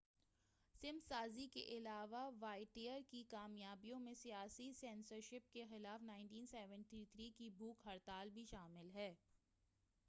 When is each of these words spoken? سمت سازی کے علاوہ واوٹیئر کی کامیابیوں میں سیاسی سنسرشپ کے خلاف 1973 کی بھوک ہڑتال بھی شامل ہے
سمت 0.75 1.03
سازی 1.03 1.45
کے 1.47 1.63
علاوہ 1.69 2.23
واوٹیئر 2.39 3.01
کی 3.09 3.23
کامیابیوں 3.29 3.99
میں 3.99 4.13
سیاسی 4.13 4.71
سنسرشپ 4.79 5.51
کے 5.53 5.65
خلاف 5.69 6.09
1973 6.09 7.29
کی 7.37 7.49
بھوک 7.57 7.85
ہڑتال 7.85 8.29
بھی 8.29 8.45
شامل 8.45 8.89
ہے 8.95 9.13